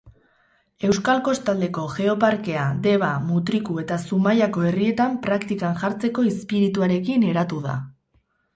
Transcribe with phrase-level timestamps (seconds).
[0.85, 7.81] Euskal Kostaldeko Geoparkea, Deba, Mutriku eta Zumaiako herrietan praktikan jartzeko izpirituarekin eratu da.